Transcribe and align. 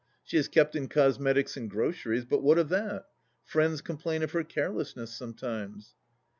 She 0.23 0.35
is 0.35 0.47
kept 0.47 0.75
in 0.75 0.87
cosmetics 0.87 1.55
and 1.55 1.69
groceries, 1.69 2.25
but 2.25 2.41
what 2.41 2.57
of 2.57 2.69
that? 2.69 3.05
Friends 3.45 3.81
complain 3.81 4.23
of 4.23 4.31
her 4.31 4.43
carelessness 4.43 5.13
sometimes. 5.13 5.93